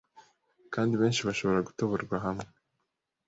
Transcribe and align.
kandi 0.73 0.93
benshi 1.01 1.21
bashobora 1.27 1.65
gutoborwa 1.67 2.15
hamwe 2.25 2.45